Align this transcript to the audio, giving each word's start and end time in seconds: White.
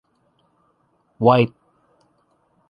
White. 1.19 1.53